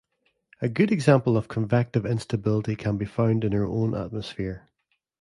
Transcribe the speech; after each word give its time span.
A 0.63 0.67
good 0.67 0.91
example 0.91 1.37
of 1.37 1.47
convective 1.47 2.07
instability 2.09 2.75
can 2.75 2.97
be 2.97 3.05
found 3.05 3.43
in 3.43 3.53
our 3.53 3.67
own 3.67 3.93
atmosphere. 3.93 4.67